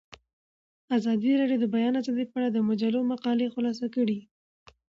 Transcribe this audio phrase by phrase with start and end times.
[0.97, 4.19] ازادي راډیو د د بیان آزادي په اړه د مجلو مقالو خلاصه کړې.